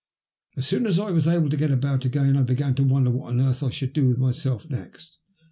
As 0.57 0.65
soon 0.65 0.87
as 0.87 0.97
I 0.97 1.11
was 1.11 1.27
able 1.27 1.49
to 1.51 1.55
get 1.57 1.69
about 1.69 2.05
again 2.05 2.35
I 2.35 2.41
began 2.41 2.73
to 2.73 2.83
wonder 2.83 3.11
what 3.11 3.33
on 3.33 3.39
earth 3.39 3.61
I 3.61 3.69
should 3.69 3.93
do 3.93 4.07
with 4.07 4.17
myself 4.17 4.67
next. 4.67 5.19